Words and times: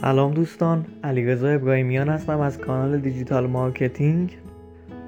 سلام 0.00 0.34
دوستان 0.34 0.84
علیرضا 1.04 1.48
ابراهیمیان 1.48 2.08
هستم 2.08 2.40
از 2.40 2.58
کانال 2.58 2.98
digital 2.98 3.46
marketing. 3.46 4.36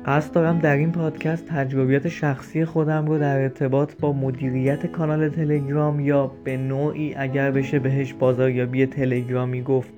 قصد 0.07 0.33
دارم 0.33 0.59
در 0.59 0.77
این 0.77 0.93
پادکست 0.93 1.47
تجربیات 1.47 2.09
شخصی 2.09 2.65
خودم 2.65 3.07
رو 3.07 3.19
در 3.19 3.41
ارتباط 3.41 3.93
با 4.01 4.13
مدیریت 4.13 4.87
کانال 4.87 5.29
تلگرام 5.29 6.01
یا 6.01 6.33
به 6.45 6.57
نوعی 6.57 7.15
اگر 7.15 7.51
بشه 7.51 7.79
بهش 7.79 8.13
بازاریابی 8.13 8.87
تلگرامی 8.87 9.63
گفت 9.63 9.93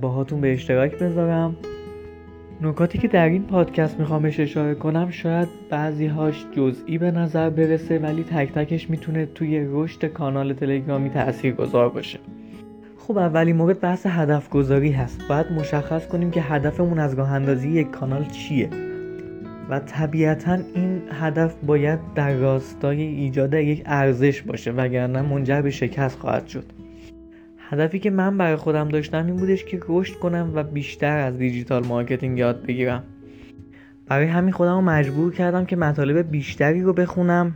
باهاتون 0.00 0.40
به 0.40 0.52
اشتراک 0.52 0.98
بذارم. 0.98 1.56
نکاتی 2.62 2.98
که 2.98 3.08
در 3.08 3.28
این 3.28 3.42
پادکست 3.42 4.00
می‌خوام 4.00 4.22
بهش 4.22 4.40
اشاره 4.40 4.74
کنم 4.74 5.10
شاید 5.10 5.48
بعضی 5.70 6.06
هاش 6.06 6.46
جزئی 6.56 6.98
به 6.98 7.10
نظر 7.10 7.50
برسه 7.50 7.98
ولی 7.98 8.22
تک 8.22 8.52
تکش 8.52 8.90
می‌تونه 8.90 9.26
توی 9.26 9.66
رشد 9.72 10.04
کانال 10.04 10.52
تلگرامی 10.52 11.10
تأثیر 11.10 11.54
گذار 11.54 11.88
باشه. 11.88 12.18
خب 13.06 13.18
اولی 13.18 13.52
مورد 13.52 13.80
بحث 13.80 14.06
هدف 14.06 14.48
گذاری 14.48 14.92
هست. 14.92 15.28
باید 15.28 15.52
مشخص 15.52 16.06
کنیم 16.06 16.30
که 16.30 16.42
هدفمون 16.42 16.98
از 16.98 17.14
راه 17.14 17.32
اندازی 17.32 17.68
یک 17.68 17.90
کانال 17.90 18.24
چیه. 18.24 18.70
و 19.70 19.78
طبیعتا 19.78 20.58
این 20.74 21.02
هدف 21.12 21.54
باید 21.66 21.98
در 22.14 22.34
راستای 22.34 23.02
ایجاد 23.02 23.54
یک 23.54 23.82
ارزش 23.86 24.42
باشه 24.42 24.70
وگرنه 24.70 25.22
منجر 25.22 25.62
به 25.62 25.70
شکست 25.70 26.18
خواهد 26.18 26.46
شد. 26.46 26.64
هدفی 27.58 27.98
که 27.98 28.10
من 28.10 28.38
برای 28.38 28.56
خودم 28.56 28.88
داشتم 28.88 29.26
این 29.26 29.36
بودش 29.36 29.64
که 29.64 29.80
رشد 29.88 30.14
کنم 30.14 30.52
و 30.54 30.62
بیشتر 30.62 31.18
از 31.18 31.38
digital 31.38 31.86
marketing 31.86 32.38
یاد 32.38 32.66
بگیرم. 32.66 33.02
برای 34.06 34.26
همین 34.26 34.52
خودم 34.52 34.74
رو 34.74 34.80
مجبور 34.80 35.32
کردم 35.32 35.64
که 35.64 35.76
مطالب 35.76 36.30
بیشتری 36.30 36.82
رو 36.82 36.92
بخونم. 36.92 37.54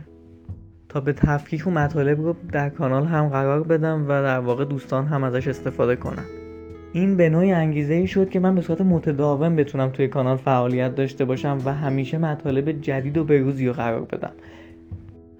تا 0.95 1.01
به 1.01 1.13
تفکیک 1.13 1.67
و 1.67 1.71
مطالب 1.71 2.21
رو 2.21 2.35
در 2.51 2.69
کانال 2.69 3.05
هم 3.05 3.29
قرار 3.29 3.63
بدم 3.63 4.05
و 4.05 4.07
در 4.07 4.39
واقع 4.39 4.65
دوستان 4.65 5.05
هم 5.05 5.23
ازش 5.23 5.47
استفاده 5.47 5.95
کنن. 5.95 6.25
این 6.93 7.17
به 7.17 7.29
نوعی 7.29 7.51
انگیزه 7.51 7.93
ای 7.93 8.07
شد 8.07 8.29
که 8.29 8.39
من 8.39 8.55
به 8.55 8.61
صورت 8.61 8.81
متداوم 8.81 9.55
بتونم 9.55 9.89
توی 9.89 10.07
کانال 10.07 10.37
فعالیت 10.37 10.95
داشته 10.95 11.25
باشم 11.25 11.57
و 11.65 11.73
همیشه 11.73 12.17
مطالب 12.17 12.71
جدید 12.81 13.17
و 13.17 13.23
بروزی 13.23 13.67
رو 13.67 13.73
قرار 13.73 14.01
بدم. 14.01 14.31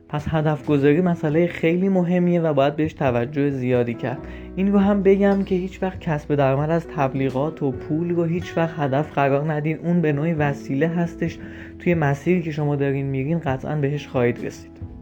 پس 0.09 0.25
هدف 0.27 0.65
گذاری 0.65 1.01
مسئله 1.01 1.47
خیلی 1.47 1.89
مهمیه 1.89 2.41
و 2.41 2.53
باید 2.53 2.75
بهش 2.75 2.93
توجه 2.93 3.49
زیادی 3.49 3.93
کرد. 3.93 4.19
این 4.55 4.71
رو 4.71 4.79
هم 4.79 5.03
بگم 5.03 5.43
که 5.43 5.55
هیچ 5.55 5.83
وقت 5.83 5.99
کسب 5.99 6.35
درآمد 6.35 6.69
از 6.69 6.87
تبلیغات 6.87 7.63
و 7.63 7.71
پول 7.71 8.09
رو 8.09 8.23
هیچ 8.23 8.57
وقت 8.57 8.79
هدف 8.79 9.13
قرار 9.13 9.53
ندین. 9.53 9.77
اون 9.77 10.01
به 10.01 10.13
نوعی 10.13 10.33
وسیله 10.33 10.87
هستش. 10.87 11.39
توی 11.79 11.93
مسیری 11.93 12.41
که 12.41 12.51
شما 12.51 12.75
دارین 12.75 13.05
میرین 13.05 13.39
قطعا 13.39 13.75
بهش 13.75 14.07
خواهید 14.07 14.45
رسید. 14.45 14.94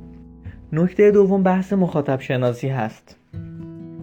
نکته 0.76 1.12
دوم 1.12 1.44
بحث 1.44 1.74
مخاطب 1.74 2.20
شناسی 2.20 2.68
هست. 2.68 3.18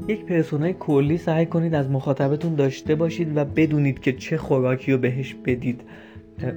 یک 0.08 0.24
پرسونای 0.24 0.74
کلی 0.78 1.18
سعی 1.18 1.46
کنید 1.46 1.74
از 1.74 1.90
مخاطبتون 1.90 2.54
داشته 2.54 2.94
باشید 2.94 3.36
و 3.36 3.44
بدونید 3.44 4.00
که 4.00 4.12
چه 4.12 4.36
خوراکی 4.36 4.92
رو 4.92 4.98
بهش 4.98 5.34
بدید. 5.34 5.80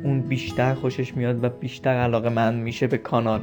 اون 0.04 0.22
بیشتر 0.22 0.74
خوشش 0.74 1.18
میاد 1.18 1.44
و 1.44 1.50
بیشتر 1.50 1.90
علاقه 1.90 2.30
من 2.30 2.56
میشه 2.56 2.88
به 2.88 2.98
کانال 2.98 3.42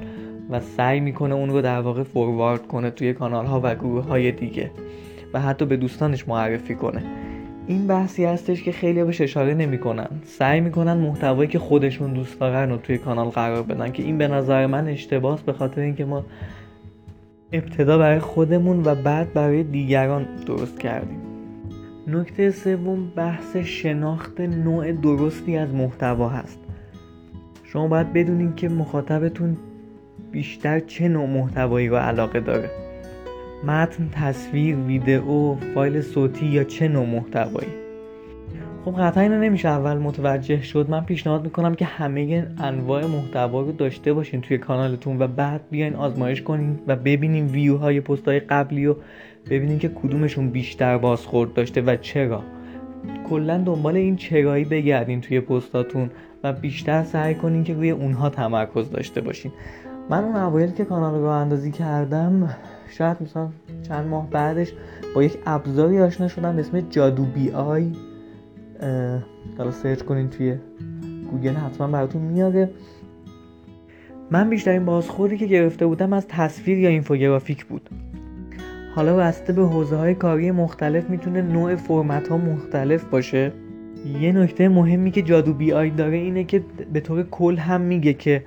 و 0.50 0.60
سعی 0.60 1.00
می‌کنه 1.00 1.34
اون 1.34 1.50
رو 1.50 1.62
در 1.62 1.80
واقع 1.80 2.02
فوروارد 2.02 2.66
کنه 2.66 2.90
توی 2.90 3.12
کانال 3.12 3.46
ها 3.46 3.60
و 3.64 3.74
گروه 3.74 4.04
های 4.04 4.32
دیگه 4.32 4.70
و 5.34 5.40
حتی 5.40 5.64
به 5.64 5.76
دوستانش 5.76 6.28
معرفی 6.28 6.74
کنه. 6.74 7.02
این 7.66 7.86
بحثی 7.86 8.24
هستش 8.24 8.62
که 8.62 8.72
خیلی 8.72 9.04
بهش 9.04 9.20
اشاره 9.20 9.54
نمی‌کنن. 9.54 10.08
سعی 10.24 10.60
می‌کنن 10.60 10.94
محتوایی 10.94 11.48
که 11.48 11.58
خودشون 11.58 12.12
دوست 12.12 12.40
دارن 12.40 12.70
رو 12.70 12.76
توی 12.76 12.98
کانال 12.98 13.28
قرار 13.28 13.62
بدن 13.62 13.92
که 13.92 14.02
این 14.02 14.18
به 14.18 14.28
نظر 14.28 14.66
من 14.66 14.88
اشتباس 14.88 15.40
به 15.40 15.52
خاطر 15.52 15.80
اینکه 15.80 16.04
ما 16.04 16.24
ابتدا 17.52 17.98
برای 17.98 18.18
خودمون 18.18 18.82
و 18.84 18.94
بعد 18.94 19.32
برای 19.32 19.62
دیگران 19.62 20.26
درست 20.46 20.78
کردیم. 20.78 21.20
نکته 22.06 22.50
سوم 22.50 23.06
بحث 23.16 23.56
شناخت 23.56 24.40
نوع 24.40 24.92
درستی 24.92 25.56
از 25.56 25.74
محتوا 25.74 26.28
هست. 26.28 26.58
شما 27.64 27.88
باید 27.88 28.12
بدونید 28.12 28.56
که 28.56 28.68
مخاطبتون 28.68 29.56
بیشتر 30.32 30.80
چه 30.80 31.08
نوع 31.08 31.26
محتوایی 31.26 31.88
رو 31.88 31.96
علاقه 31.96 32.40
داره. 32.40 32.70
متن، 33.66 34.08
تصویر، 34.12 34.76
ویدئو، 34.76 35.54
فایل 35.74 36.00
صوتی 36.00 36.46
یا 36.46 36.64
چه 36.64 36.88
نوع 36.88 37.06
محتوایی؟ 37.06 37.89
خب 38.84 38.94
قطعا 38.98 39.22
اینو 39.22 39.40
نمیشه 39.40 39.68
اول 39.68 39.98
متوجه 39.98 40.62
شد. 40.62 40.86
من 40.90 41.04
پیشنهاد 41.04 41.44
می‌کنم 41.44 41.74
که 41.74 41.84
همه 41.84 42.46
انواع 42.58 43.06
محتوا 43.06 43.60
رو 43.60 43.72
داشته 43.72 44.12
باشین 44.12 44.40
توی 44.40 44.58
کانالتون 44.58 45.22
و 45.22 45.26
بعد 45.26 45.60
بیاین 45.70 45.94
آزمایش 45.94 46.42
کنین 46.42 46.78
و 46.86 46.96
ببینین 46.96 47.46
ویو 47.46 47.76
های 47.76 48.00
پست 48.00 48.28
های 48.28 48.40
قبلی 48.40 48.86
و 48.86 48.94
ببینین 49.50 49.78
که 49.78 49.88
کدومشون 49.88 50.50
بیشتر 50.50 50.98
بازخورد 50.98 51.52
داشته 51.52 51.80
و 51.80 51.96
چرا. 51.96 52.42
کلا 53.28 53.58
دنبال 53.58 53.96
این 53.96 54.16
چرایی 54.16 54.64
بگردین 54.64 55.20
توی 55.20 55.40
پستاتون 55.40 56.10
و 56.44 56.52
بیشتر 56.52 57.02
سعی 57.02 57.34
کنین 57.34 57.64
که 57.64 57.74
روی 57.74 57.90
اونها 57.90 58.28
تمرکز 58.28 58.90
داشته 58.90 59.20
باشین. 59.20 59.52
من 60.10 60.24
اون 60.24 60.36
اوایل 60.36 60.70
که 60.70 60.84
کانال 60.84 61.20
راه 61.20 61.26
اندازی 61.26 61.70
کردم 61.70 62.56
شاید 62.90 63.16
مثلا 63.22 63.48
چند 63.88 64.06
ماه 64.06 64.30
بعدش 64.30 64.72
با 65.14 65.22
یک 65.22 65.38
ابزاری 65.46 66.00
آشنا 66.00 66.28
شدم 66.28 66.56
به 66.56 66.60
اسم 66.60 66.80
جادو 66.80 67.24
BI. 67.24 67.92
حالا 69.58 69.70
search 69.70 70.02
کنین 70.02 70.30
توی 70.30 70.56
گوگل 71.30 71.54
حتما 71.54 71.86
براتون 71.86 72.22
میاره. 72.22 72.70
من 74.30 74.50
بیشترین 74.50 74.84
بازخوردی 74.84 75.38
که 75.38 75.46
گرفته 75.46 75.86
بودم 75.86 76.12
از 76.12 76.26
تصویر 76.28 76.78
یا 76.78 76.88
اینفوگرافیک 76.88 77.64
بود. 77.64 77.90
حالا 78.94 79.16
بسته 79.16 79.52
به 79.52 79.66
حوزه 79.66 79.96
های 79.96 80.14
کاری 80.14 80.50
مختلف 80.50 81.10
می‌تونه 81.10 81.42
نوع 81.42 81.76
فرمت 81.76 82.28
ها 82.28 82.36
مختلف 82.36 83.04
باشه. 83.04 83.52
یه 84.20 84.32
نکته 84.32 84.68
مهمی 84.68 85.10
که 85.10 85.22
جادو 85.22 85.54
بی 85.54 85.72
آی 85.72 85.90
داره 85.90 86.16
اینه 86.16 86.44
که 86.44 86.62
به 86.92 87.00
طور 87.00 87.22
کل 87.22 87.56
هم 87.56 87.80
میگه 87.80 88.12
که 88.12 88.44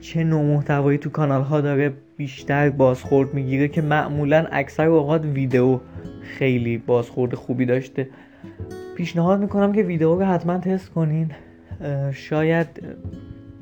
چه 0.00 0.24
نوع 0.24 0.42
محتوایی 0.42 0.98
تو 0.98 1.10
کانال 1.10 1.42
ها 1.42 1.60
داره 1.60 1.92
بیشتر 2.16 2.70
بازخورد 2.70 3.34
می‌گیره 3.34 3.68
که 3.68 3.82
معمولا 3.82 4.46
اکثر 4.52 4.86
اوقات 4.86 5.24
ویدیو 5.24 5.80
خیلی 6.22 6.78
بازخورد 6.78 7.34
خوبی 7.34 7.66
داشته. 7.66 8.08
پیشنهاد 8.98 9.40
می‌کنم 9.40 9.72
که 9.72 9.82
ویدیو 9.82 10.14
رو 10.14 10.24
حتما 10.24 10.58
تست 10.58 10.90
کنین. 10.90 11.30
شاید 12.12 12.66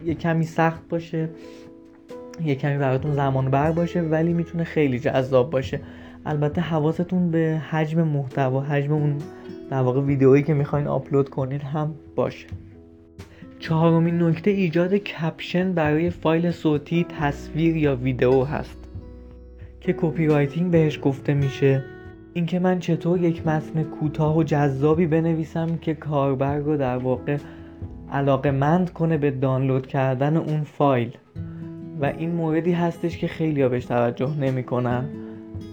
یه 0.05 0.15
کمی 0.15 0.45
سخت 0.45 0.89
باشه 0.89 1.29
یه 2.45 2.55
کمی 2.55 2.79
براتون 2.79 3.13
زمان 3.13 3.51
بر 3.51 3.73
باشه 3.73 4.01
ولی 4.01 4.33
می‌تونه 4.33 4.65
خیلی 4.65 4.99
جذاب 4.99 5.51
باشه. 5.51 5.81
البته 6.27 6.61
حواستون 6.61 7.31
به 7.31 7.63
حجم 7.71 8.03
محتوا 8.03 8.61
حجم 8.61 8.93
اون 8.93 9.17
در 9.71 9.81
واقع 9.81 10.01
ویدئویی 10.01 10.43
که 10.43 10.55
می‌خواین 10.55 10.87
آپلود 10.87 11.29
کنید 11.29 11.63
هم 11.63 11.95
باشه. 12.15 12.47
چهارمین 13.59 14.23
نکته 14.23 14.51
ایجاد 14.51 14.95
caption 14.95 15.73
برای 15.73 16.11
فایل 16.11 16.51
صوتی 16.51 17.07
تصویر 17.21 17.77
یا 17.77 17.97
ویدئو 17.97 18.45
هست 18.45 18.79
که 19.81 19.93
copywriting 19.93 20.71
بهش 20.71 20.99
گفته 21.03 21.35
میشه. 21.35 21.85
اینکه 22.37 22.59
من 22.59 22.79
چطور 22.79 23.21
یک 23.21 23.47
متن 23.47 23.83
کوتاه 23.83 24.37
و 24.37 24.43
جذابی 24.43 25.07
بنویسم 25.07 25.77
که 25.77 25.95
کاربر 25.95 26.57
رو 26.57 26.77
در 26.77 26.97
واقع 26.97 27.37
علاقه 28.13 28.51
مند 28.51 28.93
کنه 28.93 29.19
به 29.19 29.31
دانلود 29.31 29.87
کردن 29.87 30.37
اون 30.37 30.63
فایل. 30.63 31.17
و 32.01 32.05
این 32.05 32.31
موردی 32.31 32.73
هستش 32.73 33.19
که 33.19 33.29
خیلی 33.29 33.63
ها 33.63 33.69
بهش 33.69 33.85
توجه 33.85 34.37
نمی‌کنن 34.41 35.05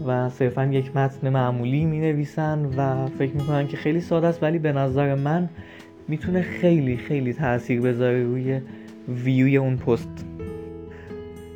و 0.08 0.30
صرفا 0.30 0.66
یک 0.66 0.98
متن 0.98 1.30
معمولی 1.30 1.86
می 1.86 2.00
نویسن 2.00 2.66
و 2.78 3.08
فکر 3.08 3.34
می‌کنن 3.34 3.68
که 3.68 3.78
خیلی 3.78 4.02
ساده 4.02 4.28
است 4.28 4.44
ولی 4.44 4.60
به 4.60 4.72
نظر 4.72 5.16
من 5.16 5.50
می‌تونه 6.08 6.42
خیلی 6.42 6.98
خیلی 6.98 7.34
تاثیر 7.34 7.82
بذاره 7.82 8.24
روی 8.24 8.60
ویوی 9.08 9.58
اون 9.58 9.78
پست. 9.78 10.26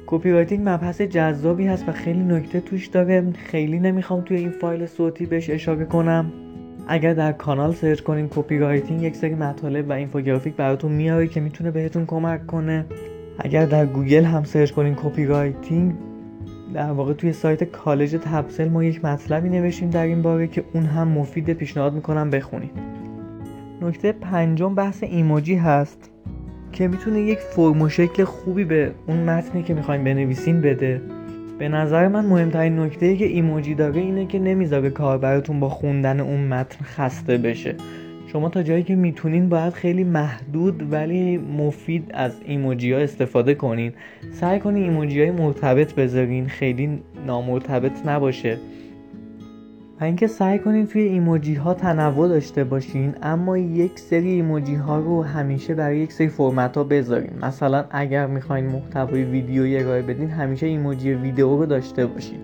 copywriting 0.08 0.70
مبحث 0.70 1.02
جذابی 1.02 1.68
هست 1.68 1.90
و 1.90 1.92
خیلی 1.92 2.24
نکته 2.24 2.60
توش 2.60 2.88
داره 2.88 3.32
خیلی 3.32 3.80
نمی‌خوام 3.80 4.22
توی 4.22 4.38
این 4.38 4.50
فایل 4.50 4.86
صوتی 4.86 5.26
بهش 5.26 5.50
اشاره 5.50 5.86
کنم. 5.86 6.32
اگر 6.88 7.14
در 7.14 7.32
کانال 7.32 7.74
search 7.74 8.02
کنین 8.02 8.28
copywriting 8.36 9.02
یک 9.02 9.16
سری 9.16 9.36
مطالب 9.36 9.90
و 9.90 9.94
اینفوگرافیک 9.94 10.56
براتون 10.56 10.92
میاره 10.92 11.28
که 11.28 11.40
می‌تونه 11.40 11.72
بهتون 11.72 12.06
کمک 12.06 12.48
کنه. 12.48 12.86
اگر 13.40 13.66
در 13.66 13.86
گوگل 13.86 14.24
هم 14.24 14.44
search 14.44 14.72
کنین 14.72 14.96
copywriting 14.96 15.94
در 16.74 16.92
واقع 16.92 17.14
توی 17.14 17.34
سایت 17.34 17.64
کالج 17.64 18.16
تپسل 18.16 18.70
ما 18.70 18.84
یک 18.84 19.06
مطلبی 19.06 19.50
نوشتیم 19.50 19.90
در 19.90 20.06
این 20.06 20.22
باره 20.22 20.48
که 20.48 20.64
اون 20.74 20.84
هم 20.84 21.08
مفید 21.08 21.54
پیشنهاد 21.54 21.94
می‌کنم 21.94 22.30
بخونید. 22.30 22.72
نکته 23.82 24.12
پنجم 24.12 24.76
بحث 24.76 25.04
ایموجی 25.04 25.56
هست. 25.56 26.12
که 26.74 26.88
می‌تونه 26.88 27.22
یک 27.22 27.40
فرم 27.40 27.82
و 27.82 27.90
شکل 27.90 28.24
خوبی 28.24 28.64
به 28.64 28.92
اون 29.08 29.18
متنی 29.18 29.64
که 29.64 29.74
می‌خوایم 29.74 30.04
بنویسین 30.04 30.62
بده. 30.62 31.02
به 31.60 31.70
نظر 31.70 32.08
من 32.08 32.26
مهمترین 32.26 32.80
نکته 32.80 33.06
ای 33.06 33.18
که 33.18 33.26
ایموجی 33.26 33.76
داره 33.76 34.02
اینه 34.02 34.26
که 34.26 34.40
نمی‌ذاره 34.40 34.90
کاربرتون 34.90 35.60
با 35.60 35.70
خوندن 35.70 36.20
اون 36.20 36.40
متن 36.48 36.86
خسته 36.86 37.38
بشه. 37.38 37.76
شما 38.32 38.50
تا 38.50 38.64
جایی 38.64 38.84
که 38.84 38.96
می‌تونین 38.96 39.50
باید 39.50 39.74
خیلی 39.74 40.04
محدود 40.04 40.94
ولی 40.94 41.38
مفید 41.38 42.12
از 42.14 42.32
ایموجی 42.46 42.94
ها 42.94 43.00
استفاده 43.00 43.56
کنین. 43.56 43.94
سعی 44.32 44.60
کنین 44.60 44.84
ایموجی 44.84 45.22
های 45.22 45.32
مرتبط 45.32 45.94
بذارین 45.96 46.48
خیلی 46.48 47.00
نامرتبط 47.28 48.08
نباشه. 48.08 48.58
و 50.02 50.04
اینکه 50.04 50.28
سعی 50.28 50.60
کنین 50.60 50.88
توی 50.88 51.02
ایموجی 51.02 51.54
ها 51.54 51.74
تنوع 51.74 52.28
داشته 52.28 52.64
باشین 52.64 53.16
اما 53.22 53.58
یک 53.58 54.00
سری 54.00 54.30
ایموجی 54.30 54.76
ها 54.76 55.00
رو 55.00 55.24
همیشه 55.24 55.76
برای 55.76 55.98
یک 55.98 56.12
سری 56.12 56.28
فرمت 56.28 56.78
ها 56.78 56.84
بذارین. 56.84 57.32
مثلا 57.42 57.86
اگر 57.92 58.28
می‌خواین 58.28 58.66
محتوای 58.66 59.24
ویدیویی 59.24 59.78
ارائه 59.78 60.02
بدین 60.02 60.30
همیشه 60.30 60.68
ایموجی 60.68 61.14
ویدیو 61.14 61.58
رو 61.58 61.66
داشته 61.66 62.06
باشین. 62.06 62.40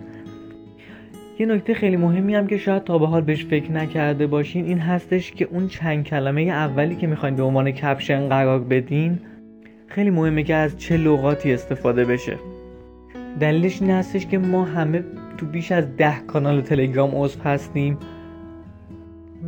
یه 1.39 1.45
نکته 1.45 1.73
خیلی 1.73 1.97
مهمی 1.97 2.35
هم 2.35 2.47
که 2.47 2.57
شاید 2.57 2.83
تا 2.83 2.97
به 2.97 3.07
حال 3.07 3.21
بهش 3.21 3.45
فکر 3.45 3.71
نکرده 3.71 4.27
باشین 4.27 4.65
این 4.65 4.79
هستش 4.79 5.31
که 5.31 5.47
اون 5.51 5.67
چند 5.67 6.03
کلمه 6.03 6.41
اولی 6.41 6.95
که 6.95 7.07
می‌خواین 7.07 7.35
به 7.35 7.43
عنوان 7.43 7.71
کپشن 7.71 8.29
قرار 8.29 8.59
بدین 8.59 9.19
خیلی 9.87 10.09
مهمه 10.09 10.43
که 10.43 10.55
از 10.55 10.77
چه 10.77 10.97
لغاتی 10.97 11.53
استفاده 11.53 12.05
بشه. 12.05 12.35
دلیلش 13.39 13.81
این 13.81 13.91
هستش 13.91 14.27
که 14.27 14.37
ما 14.37 14.63
همه 14.63 15.03
تو 15.43 15.49
بیش 15.49 15.71
از 15.71 15.97
ده 15.97 16.19
کانال 16.27 16.61
تلگرام 16.61 17.11
عضو 17.13 17.39
هستیم 17.41 17.97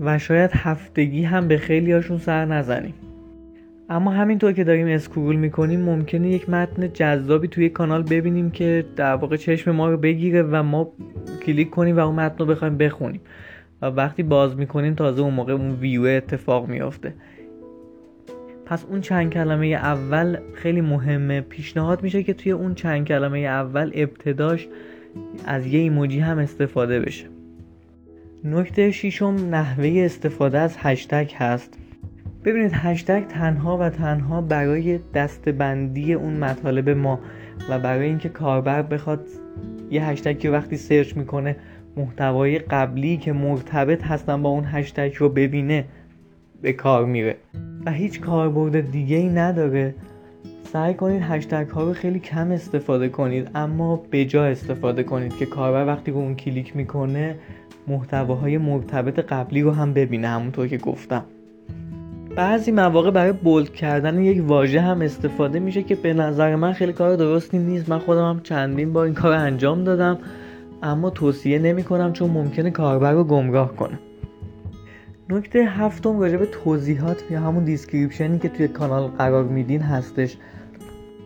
و 0.01 0.19
شاید 0.19 0.51
هفتگی 0.53 1.23
هم 1.23 1.47
به 1.47 1.57
خیلی 1.57 1.91
هاشون 1.91 2.17
سر 2.17 2.45
نزنیم. 2.45 2.93
اما 3.89 4.11
همینطور 4.11 4.51
که 4.51 4.63
داریم 4.63 4.87
اسکرول 4.87 5.35
می‌کنیم 5.35 5.81
ممکنه 5.81 6.29
یک 6.29 6.49
متن 6.49 6.93
جذابی 6.93 7.47
توی 7.47 7.69
کانال 7.69 8.03
ببینیم 8.03 8.51
که 8.51 8.85
در 8.95 9.15
واقع 9.15 9.35
چشم 9.35 9.71
ما 9.71 9.89
رو 9.89 9.97
بگیره 9.97 10.43
و 10.43 10.63
ما 10.63 10.91
کلیک 11.45 11.69
کنیم 11.69 11.97
و 11.97 11.99
اون 11.99 12.15
متن 12.15 12.37
رو 12.37 12.45
بخوایم 12.45 12.77
بخونیم. 12.77 13.21
و 13.81 13.85
وقتی 13.85 14.23
باز 14.23 14.57
می‌کنیم 14.57 14.93
تازه 14.93 15.21
اون 15.21 15.33
موقع 15.33 15.53
اون 15.53 15.71
ویو 15.71 16.03
اتفاق 16.03 16.67
میافته. 16.67 17.13
پس 18.65 18.85
اون 18.89 19.01
چند 19.01 19.29
کلمه 19.29 19.67
اول 19.67 20.37
خیلی 20.53 20.81
مهمه. 20.81 21.41
پیشنهاد 21.41 22.03
میشه 22.03 22.23
که 22.23 22.33
توی 22.33 22.51
اون 22.51 22.75
چند 22.75 23.07
کلمه 23.07 23.39
اول 23.39 23.91
ابتداش 23.93 24.67
از 25.45 25.67
یه 25.67 25.79
ایموجی 25.79 26.19
هم 26.19 26.37
استفاده 26.37 26.99
بشه. 26.99 27.25
نکته 28.43 28.91
شیشم 28.91 29.35
نحوه 29.51 30.01
استفاده 30.05 30.59
از 30.59 30.75
هشتگ 30.79 31.31
هست. 31.35 31.77
ببینید 32.45 32.71
هشتگ 32.73 33.27
تنها 33.27 33.77
و 33.77 33.89
تنها 33.89 34.41
برای 34.41 34.99
دستبندی 35.13 36.13
اون 36.13 36.33
مطالب 36.33 36.89
ما 36.89 37.19
و 37.69 37.79
برای 37.79 38.07
اینکه 38.07 38.29
کاربر 38.29 38.81
بخواد 38.81 39.27
یه 39.91 40.05
هشتگ 40.05 40.47
رو 40.47 40.53
وقتی 40.53 40.77
search 40.77 41.17
می‌کنه 41.17 41.55
محتوای 41.97 42.59
قبلی 42.59 43.17
که 43.17 43.33
مرتبط 43.33 44.03
هستن 44.03 44.41
با 44.41 44.49
اون 44.49 44.63
هشتگ 44.65 45.13
رو 45.17 45.29
ببینه 45.29 45.85
به 46.61 46.73
کار 46.73 47.05
میره. 47.05 47.35
و 47.85 47.91
هیچ 47.91 48.21
کاربرد 48.21 48.91
دیگه 48.91 49.17
ای 49.17 49.29
نداره. 49.29 49.95
سعی 50.63 50.93
کنید 50.93 51.21
هشتگ 51.21 51.67
ها 51.67 51.83
رو 51.83 51.93
خیلی 51.93 52.19
کم 52.19 52.51
استفاده 52.51 53.09
کنید 53.09 53.49
اما 53.55 54.03
به 54.11 54.25
جا 54.25 54.45
استفاده 54.45 55.03
کنید 55.03 55.37
که 55.37 55.45
کاربر 55.45 55.87
وقتی 55.87 56.11
رو 56.11 56.17
اون 56.17 56.35
کلیک 56.35 56.75
می‌کنه 56.75 57.35
محتواهای 57.87 58.57
مرتبط 58.57 59.19
قبلی 59.19 59.61
رو 59.61 59.71
هم 59.71 59.93
ببینه 59.93 60.27
همونطور 60.27 60.67
که 60.67 60.77
گفتم. 60.77 61.25
بعضی 62.35 62.71
مواقع 62.71 63.11
برای 63.11 63.31
bold 63.31 63.73
کردن 63.73 64.19
یک 64.19 64.43
واژه 64.47 64.81
هم 64.81 65.01
استفاده 65.01 65.59
میشه 65.59 65.83
که 65.83 65.95
به 65.95 66.13
نظر 66.13 66.55
من 66.55 66.73
خیلی 66.73 66.93
کار 66.93 67.15
درستی 67.15 67.57
نیست. 67.57 67.89
من 67.89 67.99
خودم 67.99 68.29
هم 68.29 68.41
چندین 68.43 68.93
بار 68.93 69.05
این 69.05 69.13
کار 69.13 69.33
انجام 69.33 69.83
دادم 69.83 70.17
اما 70.83 71.09
توصیه 71.09 71.59
نمی 71.59 71.83
کنم 71.83 72.13
چون 72.13 72.29
ممکنه 72.29 72.71
کاربر 72.71 73.11
رو 73.11 73.23
گمراه 73.23 73.75
کنه. 73.75 73.99
نکته 75.29 75.59
هفتم 75.59 76.19
راجع 76.19 76.45
توضیحات 76.45 77.23
یا 77.31 77.39
همون 77.39 77.63
description 77.63 78.33
ی 78.33 78.39
که 78.39 78.49
توی 78.49 78.67
کانال 78.67 79.07
قرار 79.07 79.43
میدین 79.43 79.81
هستش. 79.81 80.37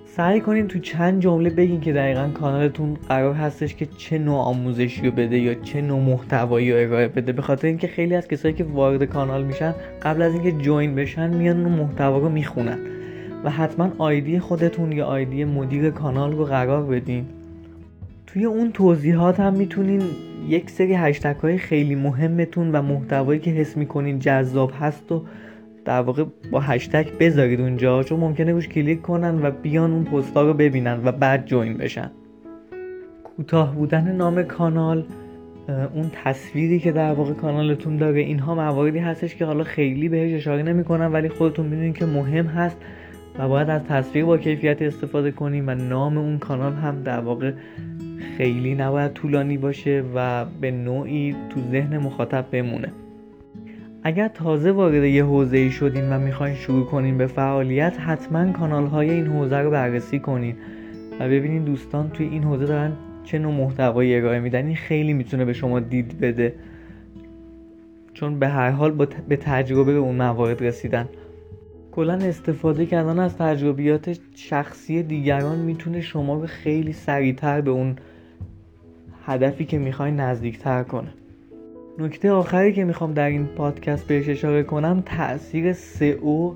سعی 0.05 0.41
کنین 0.41 0.67
تو 0.67 0.79
چند 0.79 1.21
جمله 1.21 1.49
بگین 1.49 1.81
که 1.81 1.93
دقیقا 1.93 2.29
کانالتون 2.33 2.97
قرار 3.09 3.33
هستش 3.33 3.75
که 3.75 3.87
چه 3.97 4.17
نوع 4.17 4.37
آموزشی 4.37 5.01
رو 5.01 5.11
بده 5.11 5.39
یا 5.39 5.53
چه 5.53 5.81
نوع 5.81 5.99
محتوایی 5.99 6.71
رو 6.71 6.77
ارائه 6.77 7.07
بده. 7.07 7.31
به 7.31 7.41
خاطر 7.41 7.67
اینکه 7.67 7.87
خیلی 7.87 8.15
از 8.15 8.27
کسایی 8.27 8.53
که 8.53 8.63
وارد 8.63 9.03
کانال 9.03 9.43
میشن 9.43 9.75
قبل 10.03 10.21
از 10.21 10.33
اینکه 10.33 10.51
join 10.51 10.95
بشن 10.95 11.29
میان 11.33 11.65
اون 11.65 11.71
محتوا 11.71 12.17
رو 12.17 12.29
می‌خونن. 12.29 12.79
و 13.43 13.49
حتما 13.49 13.91
ID 13.97 14.39
خودتون 14.39 14.91
یا 14.91 15.05
ID 15.05 15.45
مدیر 15.45 15.89
کانال 15.89 16.31
رو 16.31 16.45
قرار 16.45 16.83
بدین. 16.83 17.25
توی 18.27 18.45
اون 18.45 18.71
توضیحات 18.71 19.39
هم 19.39 19.53
می‌تونین 19.53 20.01
یک 20.47 20.69
سری 20.69 20.93
هشتگ 20.93 21.35
های 21.35 21.57
خیلی 21.57 21.95
مهمتون 21.95 22.71
و 22.71 22.81
محتوایی 22.81 23.39
که 23.39 23.51
حس 23.51 23.77
می‌کنین 23.77 24.19
جذاب 24.19 24.71
هست 24.79 25.11
و 25.11 25.23
در 25.85 26.01
واقع 26.01 26.25
با 26.51 26.59
هشتگ 26.59 27.07
بذارید 27.19 27.61
اونجا 27.61 28.03
چون 28.03 28.19
ممکنه 28.19 28.51
روش 28.51 28.67
کلیک 28.67 29.01
کنن 29.01 29.41
و 29.41 29.51
بیان 29.51 29.91
اون 29.91 30.03
پستا 30.03 30.41
رو 30.41 30.53
ببینن 30.53 31.01
و 31.05 31.11
بعد 31.11 31.45
جوین 31.45 31.77
بشن. 31.77 32.11
کوتاه 33.23 33.75
بودن 33.75 34.11
نام 34.11 34.43
کانال 34.43 35.05
اون 35.93 36.11
تصویری 36.23 36.79
که 36.79 36.91
در 36.91 37.13
واقع 37.13 37.33
کانالتون 37.33 37.97
داره 37.97 38.19
اینها 38.19 38.55
مواردی 38.55 38.99
هستش 38.99 39.35
که 39.35 39.45
حالا 39.45 39.63
خیلی 39.63 40.09
بهش 40.09 40.33
اشاره 40.33 40.63
نمی‌کنن 40.63 41.11
ولی 41.11 41.29
خودتون 41.29 41.65
می‌دونین 41.65 41.93
که 41.93 42.05
مهم 42.05 42.45
هست 42.45 42.77
و 43.39 43.47
باید 43.47 43.69
از 43.69 43.81
تصویر 43.83 44.25
با 44.25 44.37
کیفیت 44.37 44.81
استفاده 44.81 45.31
کنیم 45.31 45.67
و 45.67 45.75
نام 45.75 46.17
اون 46.17 46.37
کانال 46.37 46.73
هم 46.73 47.03
در 47.03 47.19
واقع 47.19 47.51
خیلی 48.37 48.75
نباید 48.75 49.13
طولانی 49.13 49.57
باشه 49.57 50.03
و 50.15 50.45
به 50.61 50.71
نوعی 50.71 51.35
تو 51.49 51.59
ذهن 51.71 51.97
مخاطب 51.97 52.45
بمونه. 52.51 52.91
اگر 54.03 54.27
تازه 54.27 54.71
وارد 54.71 55.03
یه 55.03 55.25
حوزه 55.25 55.69
شدین 55.69 56.13
و 56.13 56.19
می‌خواین 56.19 56.55
شروع 56.55 56.85
کنین 56.85 57.17
به 57.17 57.27
فعالیت 57.27 57.99
حتما 57.99 58.51
کانال 58.51 58.85
های 58.85 59.09
این 59.09 59.27
حوزه 59.27 59.57
رو 59.57 59.71
بررسی 59.71 60.19
کنین 60.19 60.55
و 61.19 61.29
ببینین 61.29 61.63
دوستان 61.63 62.09
توی 62.09 62.25
این 62.25 62.43
حوزه 62.43 62.65
دارن 62.65 62.91
چه 63.23 63.39
نوع 63.39 63.53
محتوایی 63.53 64.15
ارائه 64.15 64.39
میدن. 64.39 64.65
این 64.65 64.75
خیلی 64.75 65.13
می‌تونه 65.13 65.45
به 65.45 65.53
شما 65.53 65.79
دید 65.79 66.19
بده. 66.19 66.53
چون 68.13 68.39
به 68.39 68.47
هر 68.47 68.69
حال 68.69 68.91
به 69.29 69.35
تجربه 69.35 69.93
به 69.93 69.99
اون 69.99 70.15
موارد 70.15 70.63
رسیدن. 70.63 71.09
کلا 71.91 72.13
استفاده 72.13 72.85
کردن 72.85 73.19
از 73.19 73.37
تجربیات 73.37 74.19
شخصی 74.35 75.03
دیگران 75.03 75.59
می‌تونه 75.59 76.01
شما 76.01 76.35
رو 76.35 76.47
خیلی 76.47 76.93
سریعتر 76.93 77.61
به 77.61 77.71
اون 77.71 77.95
هدفی 79.29 79.65
که 79.65 79.77
می‌خواین 79.77 80.15
نزدیکتر 80.15 80.83
کنه. 80.83 81.13
نکته 81.99 82.31
آخری 82.31 82.73
که 82.73 82.83
می‌خوام 82.83 83.13
در 83.13 83.29
این 83.29 83.45
پادکست 83.45 84.07
بهش 84.07 84.29
اشاره 84.29 84.63
کنم 84.63 85.03
تاثیر 85.05 85.73
سئو 85.73 86.53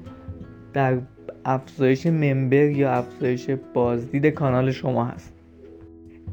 در 0.73 0.97
افزایش 1.45 2.07
ممبر 2.07 2.69
یا 2.69 2.91
افزایش 2.91 3.49
بازدید 3.73 4.25
کانال 4.25 4.71
شما 4.71 5.05
هست. 5.05 5.33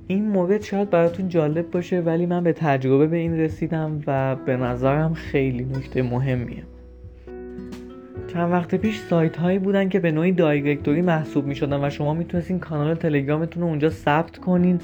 این 0.06 0.28
مورد 0.28 0.62
شاید 0.62 0.90
براتون 0.90 1.28
جالب 1.28 1.70
باشه 1.70 2.00
ولی 2.00 2.26
من 2.26 2.44
به 2.44 2.53
تجربه 2.53 3.06
به 3.06 3.17
این 3.17 3.38
رسیدم 3.38 4.00
و 4.06 4.36
به 4.36 4.56
نظرم 4.56 5.15
خیلی 5.15 5.65
نکته 5.65 6.03
مهمیه. 6.03 6.62
چند 8.32 8.53
وقت 8.53 8.74
پیش 8.74 8.98
سایت 8.98 9.36
هایی 9.36 9.58
بودن 9.58 9.88
که 9.88 10.00
به 10.00 10.10
نوعی 10.12 10.32
directory 10.32 11.03
محسوب 11.03 11.46
می 11.46 11.55
شدن 11.55 11.84
و 11.84 11.91
شما 11.91 12.15
می‌تونستین 12.15 12.58
کانال 12.58 12.94
تلگرامتون 12.94 13.62
رو 13.62 13.69
اونجا 13.69 13.91
ثبت 13.91 14.38
کنین. 14.38 14.79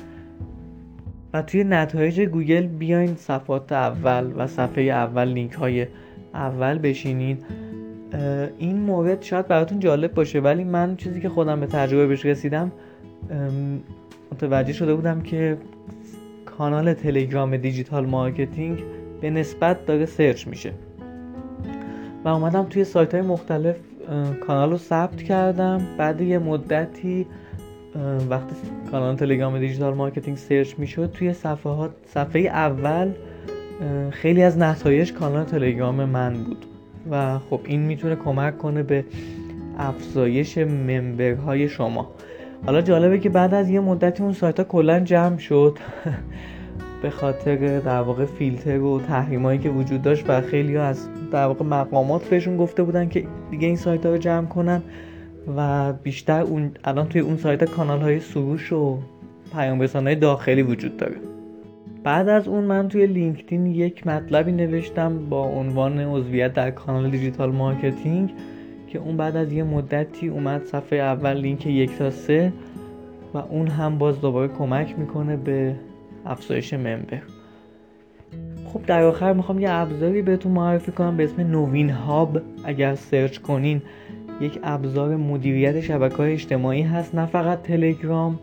توی 1.42 1.64
نتایج 1.64 2.20
گوگل 2.20 2.66
بیاین 2.66 3.14
صفحات 3.16 3.72
اول 3.72 4.32
و 4.36 4.46
صفحه 4.46 4.84
اول 4.84 5.28
لینک 5.28 5.52
های 5.52 5.86
اول 6.34 6.78
بشینین. 6.78 7.38
این 8.58 8.78
مورد 8.78 9.22
شاید 9.22 9.48
براتون 9.48 9.80
جالب 9.80 10.14
باشه 10.14 10.40
ولی 10.40 10.64
من 10.64 10.96
چیزی 10.96 11.20
که 11.20 11.28
خودم 11.28 11.60
به 11.60 11.66
تجربه 11.66 12.06
بهش 12.06 12.26
رسیدم 12.26 12.72
متوجه 14.32 14.72
شده 14.72 14.94
بودم 14.94 15.20
که 15.20 15.56
کانال 16.58 16.94
تلگرام 16.94 17.56
digital 17.56 18.06
marketing 18.06 18.82
به 19.20 19.30
نسبت 19.30 19.86
داره 19.86 20.06
search 20.06 20.46
میشه. 20.46 20.72
و 22.24 22.28
اومدم 22.28 22.66
توی 22.70 22.84
سایت 22.84 23.14
های 23.14 23.22
مختلف 23.22 23.76
کانال 24.46 24.70
رو 24.70 24.76
ثبت 24.78 25.22
کردم. 25.22 25.80
بعد 25.98 26.20
یه 26.20 26.38
مدتی 26.38 27.26
وقتی 28.30 28.54
کانال 28.90 29.16
تلگرام 29.16 29.58
digital 29.58 29.94
marketing 29.94 30.36
search 30.36 30.74
می‌شد 30.78 31.10
توی 31.12 31.32
صفحات 31.32 31.90
صفحه 32.06 32.40
اول 32.40 33.10
خیلی 34.10 34.42
از 34.42 34.58
نتایج 34.58 35.12
کانال 35.12 35.44
تلگرام 35.44 36.04
من 36.04 36.34
بود. 36.44 36.66
و 37.10 37.38
خب 37.38 37.60
این 37.64 37.80
می‌تونه 37.80 38.16
کمک 38.16 38.58
کنه 38.58 38.82
به 38.82 39.04
افزایش 39.78 40.58
member 40.58 41.41
های 41.41 41.68
شما. 41.68 42.10
حالا 42.66 42.80
جالبه 42.80 43.18
که 43.18 43.28
بعد 43.28 43.54
از 43.54 43.70
یه 43.70 43.80
مدتی 43.80 44.22
اون 44.22 44.32
سایت 44.32 44.58
ها 44.58 44.64
کلا 44.64 45.00
جمع 45.00 45.38
شد. 45.38 45.78
به 47.02 47.10
خاطر 47.10 47.80
در 47.80 48.00
واقع 48.00 48.24
فیلتر 48.24 48.78
و 48.78 49.00
تحریمایی 49.00 49.58
که 49.58 49.68
وجود 49.68 50.02
داشت 50.02 50.24
و 50.30 50.40
خیلی 50.40 50.76
از 50.76 51.08
در 51.32 51.46
واقع 51.46 51.64
مقامات 51.64 52.24
بهشون 52.24 52.56
گفته 52.56 52.82
بودن 52.82 53.08
که 53.08 53.26
دیگه 53.50 53.66
این 53.66 53.76
سایت 53.76 54.06
ها 54.06 54.12
رو 54.12 54.18
جمع 54.18 54.46
کنن. 54.46 54.82
و 55.56 55.92
بیشتر 55.92 56.40
اون 56.40 56.70
الان 56.84 57.08
توی 57.08 57.20
اون 57.20 57.36
سایت 57.36 57.64
کانال 57.64 58.00
های 58.00 58.20
سروش 58.20 58.72
و 58.72 58.98
پیام 59.52 59.82
های 59.82 60.14
داخلی 60.14 60.62
وجود 60.62 60.96
داره. 60.96 61.16
بعد 62.04 62.28
از 62.28 62.48
اون 62.48 62.64
من 62.64 62.88
توی 62.88 63.06
لینکدین 63.06 63.66
یک 63.66 64.06
مطلبی 64.06 64.52
نوشتم 64.52 65.28
با 65.28 65.44
عنوان 65.44 66.00
عضویت 66.00 66.52
در 66.52 66.70
کانال 66.70 67.10
digital 67.10 67.52
marketing 67.52 68.32
که 68.88 68.98
اون 68.98 69.16
بعد 69.16 69.36
از 69.36 69.52
یه 69.52 69.62
مدتی 69.62 70.28
اومد 70.28 70.64
صفحه 70.64 70.98
اول 70.98 71.36
لینک 71.36 71.66
یک 71.66 71.98
تا 71.98 72.10
سه 72.10 72.52
و 73.34 73.38
اون 73.38 73.68
هم 73.68 73.98
باز 73.98 74.20
دوباره 74.20 74.48
کمک 74.48 74.98
می‌کنه 74.98 75.36
به 75.36 75.74
افزایش 76.26 76.74
member 76.74 77.22
خب 78.64 78.86
در 78.86 79.02
آخر 79.02 79.32
می‌خوام 79.32 79.60
یه 79.60 79.70
ابزاری 79.70 80.22
بهتون 80.22 80.52
معرفی 80.52 80.92
کنم 80.92 81.16
به 81.16 81.24
اسم 81.24 81.40
نوین 81.40 81.90
هاب. 81.90 82.40
اگر 82.64 82.94
search 82.94 83.38
کنین 83.38 83.82
یک 84.40 84.58
ابزار 84.62 85.16
مدیریت 85.16 85.80
شبکه 85.80 86.16
های 86.16 86.32
اجتماعی 86.32 86.82
هست 86.82 87.14
نه 87.14 87.26
فقط 87.26 87.62
تلگرام 87.62 88.38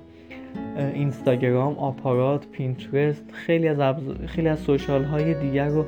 اینستاگرام 0.94 1.78
آپارات 1.78 2.48
پینترست 2.52 3.24
خیلی 3.32 3.68
از 3.68 3.96
خیلی 4.26 4.48
از 4.48 4.60
سوشال 4.60 5.04
های 5.04 5.34
دیگر 5.34 5.68
رو 5.68 5.86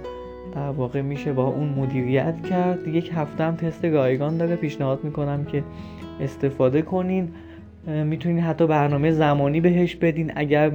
در 0.55 0.69
واقع 0.69 1.01
میشه 1.01 1.33
با 1.33 1.47
اون 1.47 1.69
مدیریت 1.69 2.45
کرد. 2.49 2.87
یک 2.87 3.11
هفته 3.15 3.43
هم 3.43 3.55
تست 3.55 3.85
رایگان 3.85 4.37
داره. 4.37 4.55
پیشنهاد 4.55 5.03
می‌کنم 5.03 5.45
که 5.45 5.63
استفاده 6.21 6.81
کنین. 6.81 7.27
می‌تونین 7.87 8.39
حتی 8.39 8.67
برنامه 8.67 9.11
زمانی 9.11 9.61
بهش 9.61 9.95
بدین. 9.95 10.31
اگر 10.35 10.71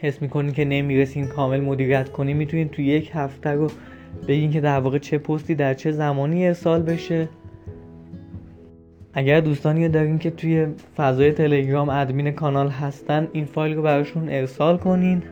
حس 0.00 0.22
می‌کنین 0.22 0.52
که 0.52 0.64
نمی‌رسین 0.64 1.26
کامل 1.26 1.60
مدیریت 1.60 2.08
کنین 2.08 2.36
می‌تونین 2.36 2.68
تو 2.68 2.82
یک 2.82 3.10
هفته 3.14 3.50
رو 3.50 3.70
بگین 4.28 4.50
که 4.50 4.60
در 4.60 4.80
واقع 4.80 4.98
چه 4.98 5.18
پستی 5.18 5.54
در 5.54 5.74
چه 5.74 5.92
زمانی 5.92 6.46
ارسال 6.46 6.82
بشه. 6.82 7.28
اگر 9.12 9.40
دوستانی 9.40 9.88
دارین 9.88 10.18
که 10.18 10.30
توی 10.30 10.66
فضای 10.96 11.32
تلگرام 11.32 11.88
ادمین 11.88 12.30
کانال 12.30 12.68
هستن 12.68 13.28
این 13.32 13.44
فایل 13.44 13.76
رو 13.76 13.82
براشون 13.82 14.28
ارسال 14.28 14.76
کنین. 14.76 15.22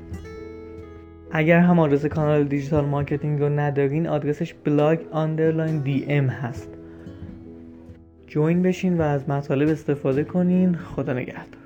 اگر 1.31 1.59
هم 1.59 1.79
آدرس 1.79 2.07
کانال 2.07 2.45
digital 2.45 2.85
marketing 2.85 3.41
رو 3.41 3.49
ندارین 3.49 4.07
آدرسش 4.07 4.55
blog 4.55 4.99
underline 5.11 5.79
DM 5.79 6.27
هست. 6.27 6.69
join 8.27 8.63
بشین 8.63 8.99
و 8.99 9.03
از 9.03 9.29
مطالب 9.29 9.69
استفاده 9.69 10.25
کنین. 10.25 10.75
خدا 10.75 11.13
نگهدار. 11.13 11.66